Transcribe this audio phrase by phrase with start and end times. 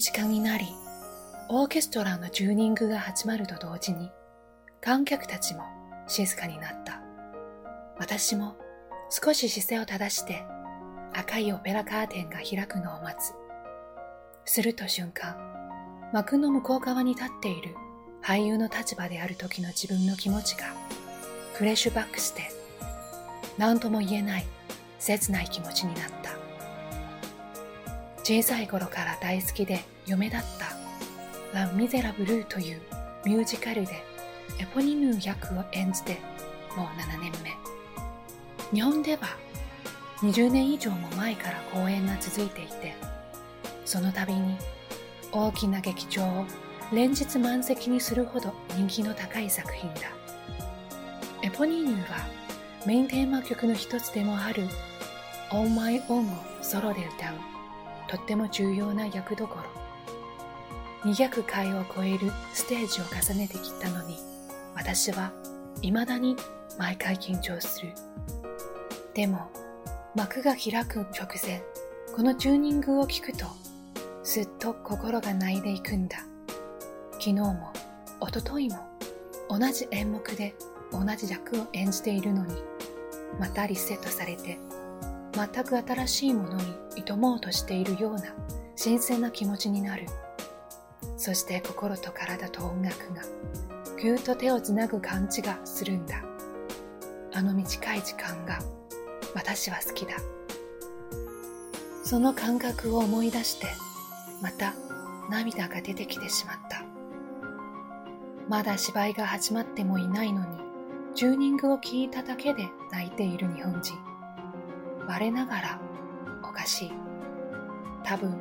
[0.00, 0.66] 時間になり
[1.50, 4.10] オーケストラのチューニングが始まると同時に
[4.80, 5.62] 観客たちも
[6.08, 7.02] 静かになった。
[7.98, 8.56] 私も
[9.10, 10.42] 少し姿勢を正して
[11.12, 13.34] 赤いオペラカーテンが開くのを待つ。
[14.46, 15.36] すると瞬間、
[16.14, 17.74] 幕の向こう側に立っている
[18.22, 20.64] 俳優の立場である時の自分の気持ちが
[21.52, 22.50] フレッシュバックして
[23.58, 24.46] 何とも言えない
[24.98, 26.39] 切ない気持ちになった。
[28.30, 30.42] 小さい頃から大好きで夢だっ
[31.52, 32.80] たラ・ミゼラブルーという
[33.24, 34.04] ミュージカルで
[34.60, 36.16] エポニヌー役を演じて
[36.76, 37.50] もう7年目。
[38.72, 39.36] 日本では
[40.18, 42.94] 20年以上も前から公演が続いていて、
[43.84, 44.56] その度に
[45.32, 46.46] 大きな劇場を
[46.92, 50.02] 連日満席にするほど人気の高い作品だ。
[51.42, 52.28] エポニーヌは
[52.86, 54.68] メインテーマ曲の一つでもある
[55.50, 57.59] On My Own をソロで歌う
[58.10, 59.58] とっても重要な役どこ
[61.04, 61.10] ろ。
[61.12, 64.16] 200回を超えるステージを重ねてきたのに、
[64.74, 65.32] 私は
[65.80, 66.34] 未だに
[66.76, 67.94] 毎回緊張する。
[69.14, 69.48] でも、
[70.16, 71.62] 幕が開く直前、
[72.16, 73.46] このチューニングを聞くと、
[74.24, 76.18] すっと心が泣いていくんだ。
[77.12, 77.72] 昨日も、
[78.26, 78.78] 一昨日も、
[79.48, 80.56] 同じ演目で
[80.90, 82.56] 同じ役を演じているのに、
[83.38, 84.58] またリセットされて、
[85.32, 86.64] 全く新しいものに
[86.96, 88.22] 挑もうとしているような
[88.76, 90.06] 新鮮な気持ちになる。
[91.16, 93.22] そして心と体と音楽が
[94.00, 96.22] ぎゅっと手をつなぐ感じがするんだ。
[97.32, 98.58] あの短い時間が
[99.34, 100.14] 私は好きだ。
[102.02, 103.66] その感覚を思い出して、
[104.42, 104.74] また
[105.30, 106.82] 涙が出てきてしまった。
[108.48, 110.58] まだ芝居が始まってもいないのに、
[111.14, 113.96] チューニングを聞いただけで泣いている日本人。
[115.06, 115.80] 我ながら
[116.42, 116.92] おかしい。
[118.04, 118.34] 多分、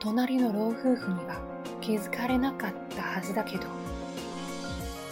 [0.00, 1.40] 隣の老夫婦には
[1.80, 3.66] 気づかれなかったはずだけど、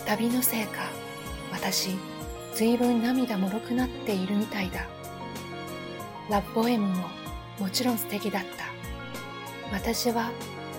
[0.06, 0.82] 旅のせいか、
[1.52, 1.96] 私、
[2.54, 4.86] 随分涙もろくなっているみたいだ。
[6.30, 7.08] ラブポエムも
[7.58, 8.64] もちろん素敵だった。
[9.72, 10.30] 私は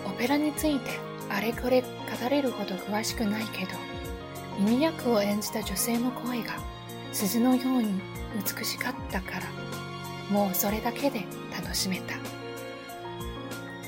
[0.05, 0.99] オペラについて
[1.29, 1.87] あれこれ語
[2.29, 3.71] れるほど詳しくないけど、
[4.59, 6.53] 耳役を演じた女性の声が
[7.11, 7.99] 鈴のように
[8.57, 9.41] 美しかったから、
[10.29, 11.25] もうそれだけで
[11.55, 12.15] 楽しめた。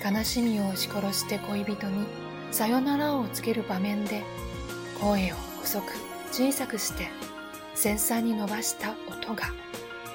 [0.09, 2.05] 悲しみを押し殺して恋人に
[2.51, 4.23] さよならを告げる場面で、
[4.99, 5.93] 声を細く
[6.31, 7.07] 小さくして
[7.73, 9.45] 繊細に伸ばした音が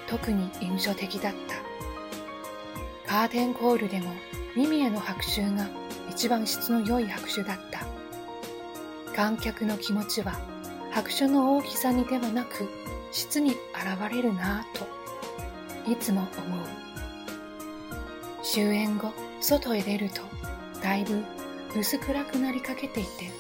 [0.09, 1.35] 特に印象的だっ
[3.07, 3.11] た。
[3.11, 4.13] カーテンコールでも
[4.57, 5.69] 耳への拍手が
[6.11, 7.87] 一番質の良い拍手だった。
[9.15, 10.33] 観客の気持ちは
[10.91, 12.69] 拍手の大きさにではなく
[13.11, 13.59] 質に現
[14.11, 14.87] れるなぁと
[15.87, 16.67] いつも思う。
[18.43, 20.23] 終演後、外へ出ると
[20.83, 21.25] だいぶ
[21.79, 23.31] 薄暗くなりかけていて、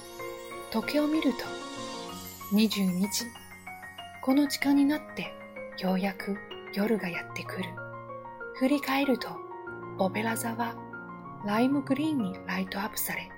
[0.70, 1.38] 時計を見ると
[2.54, 3.26] 22時。
[4.22, 5.32] この時間になって
[5.78, 6.36] ようやく
[6.74, 7.68] 夜がやってくる。
[8.54, 9.28] 振り返ると、
[9.98, 10.76] オペラ座は
[11.44, 13.28] ライムグリーンにライトアップされ、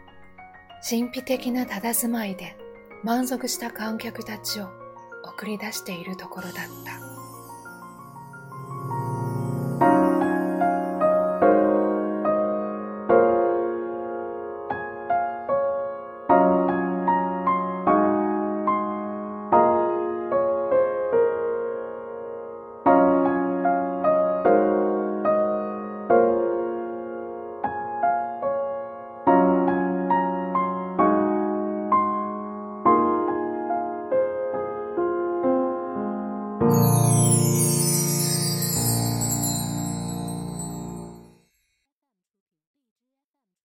[0.89, 2.57] 神秘的な佇まいで
[3.03, 4.69] 満足した観客たちを
[5.25, 6.55] 送り出しているところだっ
[6.85, 7.04] た。